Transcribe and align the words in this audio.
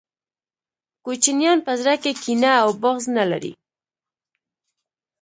کوچنیان 1.05 1.59
په 1.65 1.71
زړه 1.79 1.93
کي 2.03 2.11
کینه 2.21 2.51
او 2.63 2.69
بغض 2.81 3.05
نلري 3.17 3.53